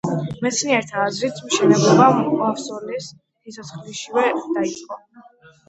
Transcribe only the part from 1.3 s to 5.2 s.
მშენებლობა მავსოლეს სიცოცხლეშივე დაიწყო.